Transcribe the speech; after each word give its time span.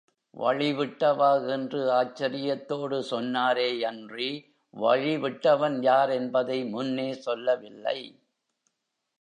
வழிவிட்டவா 0.33 1.47
என்று 1.47 1.81
ஆச்சரியத்தோடு 1.91 2.99
சொன்னாரேயன்றி 3.11 4.31
வழி 4.73 5.13
விட்டவன் 5.17 5.77
யார் 5.83 6.09
என்பதை 6.09 6.59
முன்னே 6.65 7.13
சொல்லவில்லை. 7.13 7.99